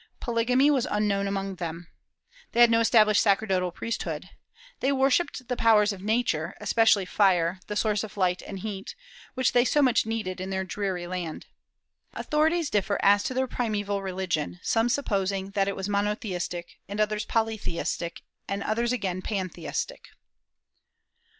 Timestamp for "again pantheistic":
18.91-20.05